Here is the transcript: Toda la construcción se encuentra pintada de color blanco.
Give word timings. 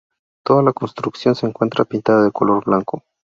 Toda 0.43 0.63
la 0.63 0.73
construcción 0.73 1.35
se 1.35 1.45
encuentra 1.45 1.85
pintada 1.85 2.23
de 2.23 2.31
color 2.31 2.65
blanco. 2.65 3.03